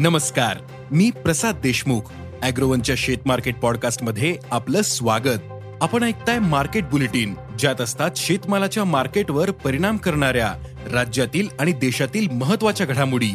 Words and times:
नमस्कार 0.00 0.56
मी 0.90 1.10
प्रसाद 1.10 1.56
देशमुख 1.62 2.00
अॅग्रोवनच्या 2.42 2.94
शेत 2.98 3.18
मार्केट 3.26 3.56
पॉडकास्टमध्ये 3.56 4.36
आपलं 4.50 4.82
स्वागत. 4.82 5.38
आपण 5.80 6.02
ऐकताय 6.02 6.38
मार्केट 6.38 6.84
बुलेटिन 6.84 7.34
ज्यात 7.58 7.80
असतात 7.80 8.10
शेतमालाच्या 8.16 8.84
मार्केटवर 8.84 9.50
परिणाम 9.50 9.96
करणाऱ्या 9.96 10.54
राज्यातील 10.92 11.48
आणि 11.60 11.72
देशातील 11.72 12.28
महत्त्वाच्या 12.30 12.86
घडामोडी. 12.86 13.30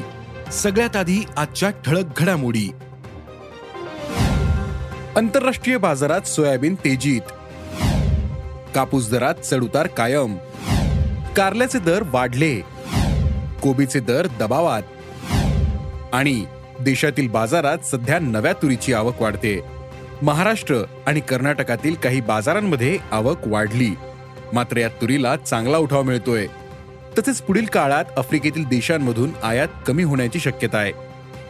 सगळ्यात 0.52 0.96
आधी 0.96 1.24
आजच्या 1.38 1.70
ठळक 1.70 2.22
घडामोडी. 2.22 2.72
आंतरराष्ट्रीय 5.16 5.78
बाजारात 5.78 6.22
सोयाबीन 6.22 6.76
तेजीत. 6.76 7.22
कापूस 8.76 9.10
दरात 9.10 9.36
चढउतार 9.36 9.88
कायम. 9.88 10.36
कारल्याचे 11.38 11.80
दर 11.80 12.04
वाढले. 12.06 12.62
कोबीचे 13.64 14.00
दर 14.00 14.28
दबावात. 14.40 14.84
आणि 16.14 16.46
देशातील 16.82 17.28
बाजारात 17.28 17.78
सध्या 17.78 18.20
नव्या 18.20 18.54
तुरीची 18.54 18.94
आवक 18.94 19.22
वाढते. 19.22 19.62
महाराष्ट्र 20.22 20.76
आणि 21.06 21.20
कर्नाटकातील 21.20 21.96
काही 21.96 22.22
बाजारांमध्ये 22.22 22.98
आवक 23.12 23.38
वाढली. 23.48 23.96
मात्र 24.54 24.78
या 24.78 24.88
तुरीला 24.88 25.36
चांगला 25.36 25.78
उठाव 25.78 26.04
मिळतोय. 26.04 26.48
तसेच 27.18 27.42
पुढील 27.42 27.66
काळात 27.66 28.06
आफ्रिकेतील 28.18 28.64
देशांमधून 28.64 29.32
आयात 29.44 29.68
कमी 29.88 30.04
होण्याची 30.04 30.40
शक्यता 30.40 30.78
आहे. 30.78 30.92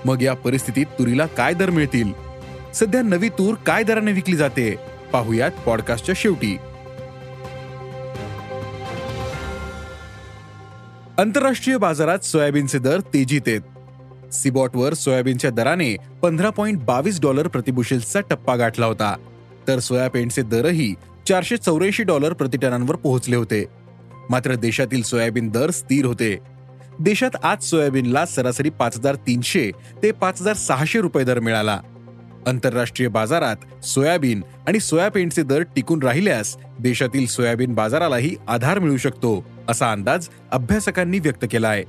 मग 0.06 0.22
या 0.22 0.34
परिस्थितीत 0.34 0.86
तुरीला 0.86 1.26
काय 1.26 1.54
दर 1.54 1.70
मिळतील? 1.70 2.14
सध्या 2.74 3.02
नवी 3.02 3.30
तूर 3.30 3.56
काय 3.56 3.84
दराने 3.84 4.12
विकली 4.12 4.36
जाते? 4.36 4.76
पाहुयात 5.14 5.52
पॉडकास्टच्या 5.66 6.16
शेवटी. 6.18 6.58
आंतरराष्ट्रीय 11.18 11.78
बाजारात 11.78 12.20
सोयाबीनचे 12.20 12.80
दर 12.80 13.00
तेजीत 13.00 13.42
आहेत. 13.48 13.62
सिबॉटवर 14.36 14.94
सोयाबीनच्या 14.94 15.50
दराने 15.50 15.96
पंधरा 16.22 16.50
पॉईंट 16.50 16.80
बावीस 16.80 17.22
डॉलर 17.22 17.48
प्रतिबुशेल्सचा 17.48 18.20
टप्पा 18.20 18.56
गाठला 18.56 18.86
होता. 18.86 19.16
तर 19.68 19.80
सोयाबीनचे 19.80 20.42
दरही 20.42 20.94
चारशे 21.28 21.58
चौऱ्याऐंशी 21.58 22.04
डॉलर 22.04 22.34
प्रतिटनांवर 22.34 22.96
पोहोचले 22.96 23.36
होते. 23.36 23.66
मात्र 24.30 24.56
देशातील 24.56 25.04
सोयाबीन 25.04 25.50
दर 25.50 25.72
स्थिर 25.72 26.06
होते. 26.06 26.38
देशात 27.00 27.36
आज 27.44 27.64
सोयाबीनला 27.64 28.26
सरासरी 28.26 28.70
पाच 28.70 28.98
हजार 28.98 29.16
तीनशे 29.16 29.72
ते 30.04 30.12
पाच 30.12 30.42
हजार 30.42 30.54
सहाशे 30.54 31.02
रुपये 31.02 31.24
दर 31.24 31.40
मिळाला. 31.40 31.80
आंतरराष्ट्रीय 32.48 33.10
बाजारात 33.10 33.86
सोयाबीन 33.86 34.42
आणि 34.68 34.80
सोयाबीनचे 34.80 35.44
दर 35.44 35.62
टिकून 35.62 36.04
राहिल्यास 36.04 36.56
देशातील 36.80 37.28
सोयाबीन 37.28 37.74
बाजारालाही 37.74 38.36
आधार 38.48 38.80
मिळू 38.80 38.98
शकतो 38.98 39.46
असा 39.70 39.92
अंदाज 39.92 40.28
अभ्यासकांनी 40.52 41.20
व्यक्त 41.20 41.46
केला 41.52 41.68
आहे. 41.68 41.84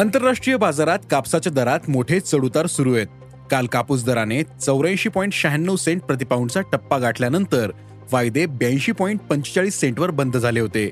आंतरराष्ट्रीय 0.00 0.56
बाजारात 0.56 0.98
कापसाच्या 1.10 1.52
दरात 1.52 1.88
मोठे 1.88 2.20
चढउतार 2.20 2.66
सुरू 2.66 2.94
आहेत. 2.94 3.06
काल 3.50 3.66
कापूस 3.66 4.04
दराने 4.04 4.42
चौऱ्याऐंशी 4.42 5.08
पॉईंट 5.08 5.32
शहाण्णव 5.32 5.76
सेंट 5.76 6.02
प्रतिपाऊंडचा 6.02 6.60
टप्पा 6.60 6.98
गाठल्यानंतर 6.98 7.70
वायदे 8.12 8.46
ब्याऐंशी 8.46 8.92
पॉईंट 8.92 9.20
पंचेचाळीस 9.20 9.80
सेंटवर 9.80 10.10
बंद 10.10 10.36
झाले 10.36 10.60
होते. 10.60 10.90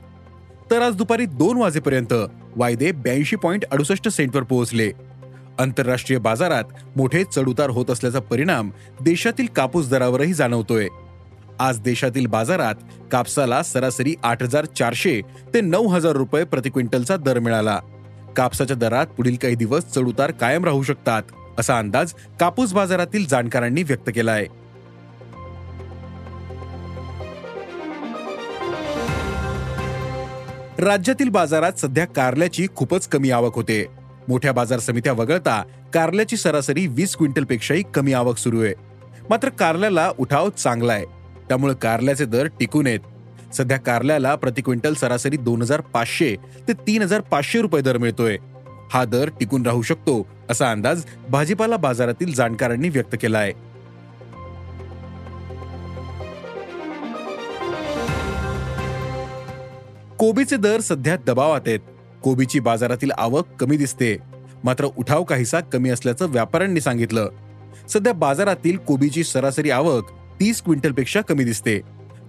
तर 0.70 0.82
आज 0.82 0.94
दुपारी 0.94 1.26
दोन 1.26 1.56
वाजेपर्यंत 1.56 2.12
वायदे 2.56 2.92
ब्याऐंशी 2.92 3.36
पॉईंट 3.36 3.64
अडुसष्ट 3.64 4.08
सेंटवर 4.08 4.42
पोहोचले. 4.42 4.90
आंतरराष्ट्रीय 5.58 6.18
बाजारात 6.18 6.64
मोठे 6.96 7.24
चढउतार 7.24 7.70
होत 7.70 7.90
असल्याचा 7.90 8.20
परिणाम 8.20 8.70
देशातील 9.00 9.46
कापूस 9.46 9.88
दरावरही 9.88 10.34
जाणवतोय. 10.34 10.88
आज 11.58 11.80
देशातील 11.80 12.26
बाजारात 12.26 12.74
कापसाला 13.12 13.62
सरासरी 13.62 14.14
आठ 14.22 14.42
हजार 14.42 14.64
चारशे 14.64 15.20
ते 15.54 15.60
नऊ 15.60 15.88
हजार 15.88 16.12
रुपये 16.12 16.44
प्रति 16.44 16.70
क्विंटलचा 16.70 17.16
दर 17.16 17.38
मिळाला. 17.38 17.80
कापसाच्या 18.36 18.76
दरात 18.76 19.06
पुढील 19.06 19.36
काही 19.36 19.54
दिवस 19.54 19.84
चढउतार 19.84 20.30
कायम 20.30 20.64
राहू 20.64 20.82
शकतात 20.82 21.22
असा 21.58 21.78
अंदाज 21.78 22.12
कापूस 22.40 22.72
बाजारातील 22.72 23.26
जाणकारांनी 23.26 23.82
व्यक्त 23.82 24.10
केला 24.14 24.32
आहे 24.32 24.46
राज्यातील 30.78 31.28
बाजारात 31.28 31.72
सध्या 31.78 32.04
कारल्याची 32.06 32.66
खूपच 32.76 33.06
कमी 33.08 33.30
आवक 33.30 33.54
होते. 33.54 33.86
मोठ्या 34.28 34.52
बाजार 34.52 34.78
समित्या 34.78 35.12
वगळता 35.12 35.62
कारल्याची 35.94 36.36
सरासरी 36.36 36.86
वीस 36.86 37.16
क्विंटलपेक्षाही 37.16 37.82
कमी 37.94 38.12
आवक 38.12 38.38
सुरू 38.38 38.62
आहे. 38.62 38.74
मात्र 39.30 39.48
कारल्याला 39.48 40.10
उठाव 40.18 40.48
चांगला 40.48 40.92
आहे 40.92 41.04
त्यामुळे 41.48 41.74
कारल्याचे 41.74 42.24
दर 42.24 42.46
टिकून 42.60 42.86
आहेत. 42.86 43.00
सध्या 43.54 43.76
कारल्याला 43.78 44.34
प्रति 44.34 44.62
क्विंटल 44.62 44.94
सरासरी 44.94 45.36
दोन 45.36 45.62
हजार 45.62 45.80
पाचशे 45.80 46.34
ते 46.68 46.72
तीन 46.86 47.02
हजार 47.02 47.20
पाचशे 47.20 47.60
रुपये 47.60 47.82
दर 47.82 47.98
मिळतोय. 47.98 48.36
हा 48.92 49.04
दर 49.04 49.28
टिकून 49.40 49.66
राहू 49.66 49.82
शकतो 49.82 50.26
असा 50.50 50.70
अंदाज 50.70 51.04
भाजीपाला 51.30 51.76
बाजारातील 51.76 52.34
जाणकारांनी 52.34 52.88
व्यक्त 52.88 53.16
केला 53.22 53.38
आहे 53.38 53.52
कोबीचे 60.18 60.56
दर 60.56 60.80
सध्या 60.80 61.16
दबावात 61.26 61.60
आहेत. 61.66 61.80
कोबीची 62.22 62.60
बाजारातील 62.60 63.10
आवक 63.10 63.46
कमी 63.60 63.76
दिसते. 63.76 64.16
मात्र 64.64 64.84
उठाव 64.96 65.24
काहीसा 65.24 65.60
कमी 65.60 65.90
असल्याचं 65.90 66.30
व्यापाऱ्यांनी 66.30 66.80
सांगितलं. 66.80 67.28
सध्या 67.88 68.12
बाजारातील 68.12 68.76
कोबीची 68.76 69.24
सरासरी 69.24 69.70
आवक 69.70 70.10
तीस 70.40 70.62
क्विंटलपेक्षा 70.62 71.20
कमी 71.20 71.44
दिसते. 71.44 71.80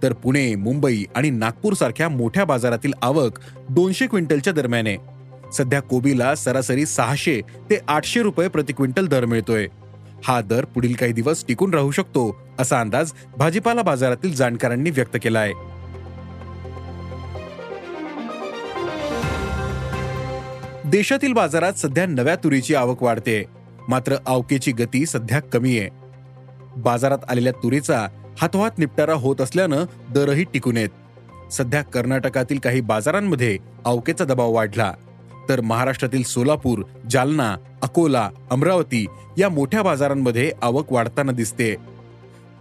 तर 0.03 0.13
पुणे 0.13 0.55
मुंबई 0.55 1.03
आणि 1.15 1.29
नागपूर 1.29 1.73
सारख्या 1.73 2.09
मोठ्या 2.09 2.45
बाजारातील 2.45 2.93
आवक 3.01 3.39
दोनशे 3.69 4.07
क्विंटलच्या 4.07 4.53
दरम्यान 4.53 4.87
आहे. 4.87 4.97
सध्या 5.53 5.79
कोबीला 5.81 6.35
सरासरी 6.35 6.85
सहाशे 6.85 7.41
ते 7.69 7.79
आठशे 7.87 8.21
रुपये 8.21 8.47
प्रति 8.47 8.73
क्विंटल 8.73 9.07
दर 9.07 9.25
मिळतोय. 9.25 9.67
हा 10.23 10.41
दर 10.41 10.65
पुढील 10.65 10.93
काही 10.93 11.13
दिवस 11.13 11.43
टिकून 11.47 11.73
राहू 11.73 11.91
शकतो 11.91 12.35
असा 12.59 12.79
अंदाज 12.79 13.11
भाजीपाला 13.37 13.81
बाजारातील 13.81 14.33
जाणकारांनी 14.35 14.89
व्यक्त 14.89 15.17
केला 15.23 15.39
आहे 15.39 15.53
देशातील 20.89 21.33
बाजारात 21.33 21.73
सध्या 21.73 22.05
नव्या 22.05 22.35
तुरीची 22.35 22.75
आवक 22.75 23.03
वाढते. 23.03 23.43
मात्र 23.87 24.15
आवकेची 24.27 24.71
गती 24.71 25.05
सध्या 25.05 25.39
कमी 25.39 25.77
आहे. 25.79 25.89
बाजारात 26.77 27.17
आलेल्या 27.29 27.53
तुरीचा 27.63 28.07
हातोहात 28.41 28.79
निपटारा 28.79 29.13
होत 29.13 29.41
असल्यानं 29.41 29.85
दरही 30.09 30.43
टिकून 30.43 30.77
येत. 30.77 30.89
सध्या 31.51 31.81
कर्नाटकातील 31.81 32.59
काही 32.59 32.81
बाजारांमध्ये 32.81 33.57
आवकेचा 33.85 34.25
दबाव 34.25 34.51
वाढला. 34.51 34.93
तर 35.49 35.61
महाराष्ट्रातील 35.61 36.23
सोलापूर 36.23 36.83
जालना 37.09 37.55
अकोला 37.81 38.29
अमरावती 38.51 39.05
या 39.37 39.49
मोठ्या 39.49 39.83
बाजारांमध्ये 39.83 40.51
आवक 40.61 40.91
वाढताना 40.91 41.31
दिसते. 41.31 41.75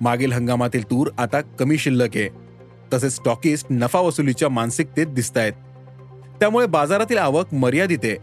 मागील 0.01 0.33
हंगामातील 0.33 0.85
तूर 0.85 1.11
आता 1.19 1.41
कमी 1.41 1.79
शिल्लक 1.79 2.09
आहे. 2.15 2.29
तसेच 2.93 3.13
स्टॉकिस्ट 3.13 3.67
नफा 3.71 4.01
वसुलीच्या 4.01 4.49
मानसिकतेत 4.49 5.07
दिसत 5.07 5.39
आहेत 5.39 5.53
त्यामुळे 6.41 6.67
बाजारातील 6.67 7.19
आवक 7.19 7.55
मर्यादित 7.55 7.99
आहे. 8.05 8.17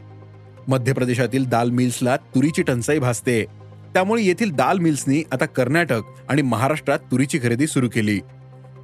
मध्य 0.68 0.94
प्रदेशातील 0.94 1.46
दाल 1.46 1.70
मिल्सला 1.70 2.16
तुरीची 2.16 2.62
टंचाई 2.62 3.00
भासते. 3.00 3.46
त्यामुळे 3.94 4.24
येथील 4.24 4.52
दाल 4.52 4.80
मिल्सनी 4.80 5.24
आता 5.32 5.46
कर्नाटक 5.46 6.02
आणि 6.30 6.42
महाराष्ट्रात 6.42 7.00
तुरीची 7.12 7.40
खरेदी 7.40 7.68
सुरू 7.68 7.90
केली. 7.90 8.20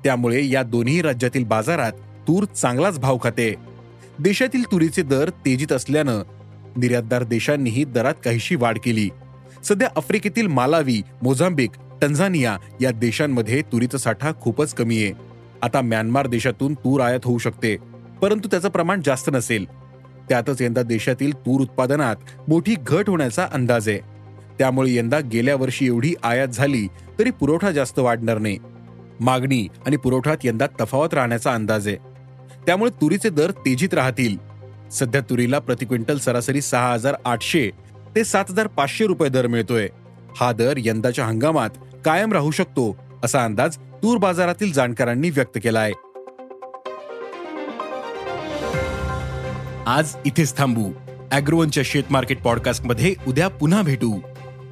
त्यामुळे 0.03 0.45
या 0.45 0.63
दोन्ही 0.63 1.01
राज्यातील 1.01 1.43
बाजारात 1.43 1.91
तूर 2.27 2.45
चांगलाच 2.45 2.99
भाव 2.99 3.17
खाते. 3.23 3.53
देशातील 4.19 4.63
तुरीचे 4.63 5.01
दर 5.01 5.29
तेजीत 5.45 5.71
असल्यानं 5.71 6.21
निर्यातदार 6.77 7.23
देशांनीही 7.23 7.83
दरात 7.83 8.13
काहीशी 8.25 8.55
वाढ 8.55 8.77
केली. 8.83 9.09
सध्या 9.63 9.89
आफ्रिकेतील 9.97 10.47
मालावी 10.47 11.01
मोझांबिक 11.23 11.71
टंझानिया 12.01 12.57
या 12.81 12.91
देशांमध्ये 12.91 13.61
तुरीचा 13.61 13.97
साठा 13.97 14.31
खूपच 14.41 14.73
कमी 14.73 15.03
आहे. 15.03 15.13
आता 15.61 15.81
म्यानमार 15.81 16.27
देशातून 16.27 16.73
तूर 16.73 17.01
आयात 17.01 17.19
होऊ 17.23 17.37
शकते 17.37 17.75
परंतु 18.21 18.47
त्याचं 18.51 18.69
प्रमाण 18.69 19.01
जास्त 19.05 19.29
नसेल. 19.33 19.65
त्यातच 20.29 20.61
यंदा 20.61 20.81
देशातील 20.81 21.31
तूर 21.35 21.61
उत्पादनात 21.61 22.15
मोठी 22.47 22.75
घट 22.87 23.09
होण्याचा 23.09 23.47
अंदाज 23.53 23.89
आहे. 23.89 23.99
त्यामुळे 24.59 24.93
यंदा 24.93 25.19
गेल्या 25.31 25.55
वर्षी 25.55 25.85
एवढी 25.85 26.13
आयात 26.23 26.47
झाली 26.47 26.87
तरी 27.19 27.31
पुरवठा 27.31 27.71
जास्त 27.71 27.99
वाढणार 27.99 28.37
नाही. 28.37 28.57
मागणी 29.19 29.67
आणि 29.85 29.97
पुरवठ्यात 29.97 30.37
यंदा 30.43 30.65
तफावत 30.81 31.13
राहण्याचा 31.13 31.53
अंदाज 31.53 31.87
आहे. 31.87 31.97
त्यामुळे 32.65 32.91
तुरीचे 33.01 33.29
दर 33.29 33.51
तेजीत 33.65 33.93
राहतील. 33.93 34.37
सध्या 34.91 35.21
तुरीला 35.21 35.59
प्रति 35.59 35.85
क्विंटल 35.85 36.17
सरासरी 36.17 36.61
सहा 36.61 36.91
हजार 36.93 37.15
आठशे 37.25 37.69
ते 38.15 38.23
सात 38.23 38.45
हजार 38.49 38.67
पाचशे 38.67 39.05
रुपये 39.05 39.29
दर 39.29 39.47
मिळतोय. 39.47 39.87
हा 40.35 40.51
दर 40.51 40.73
यंदाच्या 40.77 41.25
हंगामात 41.25 41.69
कायम 42.05 42.33
राहू 42.33 42.51
शकतो 42.51 42.95
असा 43.23 43.43
अंदाज 43.43 43.77
तूर 44.03 44.17
बाजारातील 44.17 44.71
जाणकारांनी 44.73 45.29
व्यक्त 45.29 45.57
केला 45.63 45.79
आहे 45.79 45.93
आज 49.87 50.15
इथेच 50.25 50.57
थांबू. 50.57 50.91
अॅग्रोवनच्या 51.31 51.83
शेत 51.85 52.03
मार्केट 52.09 52.41
पॉडकास्टमध्ये 52.41 53.13
उद्या 53.27 53.47
पुन्हा 53.47 53.81
भेटू. 53.81 54.19